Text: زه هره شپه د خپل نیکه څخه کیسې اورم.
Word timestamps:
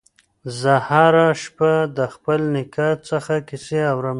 زه 0.59 0.73
هره 0.89 1.27
شپه 1.41 1.71
د 1.97 1.99
خپل 2.13 2.39
نیکه 2.53 2.87
څخه 3.09 3.33
کیسې 3.47 3.79
اورم. 3.91 4.09